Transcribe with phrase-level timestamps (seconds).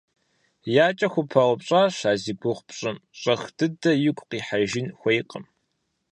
[0.73, 5.45] И акӀэр хупаупщӀащ а зи гугъу пщӀым, щӀэх дыдэ игу къихьэжын хуейкъым.